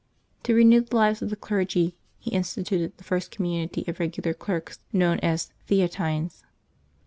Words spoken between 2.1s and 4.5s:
he instituted the first com munity of Regular